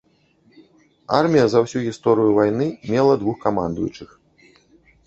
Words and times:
Армія 1.17 1.45
за 1.55 1.61
ўсю 1.65 1.79
гісторыю 1.87 2.35
вайны 2.39 2.67
мела 2.95 3.13
двух 3.25 3.37
камандуючых. 3.47 4.19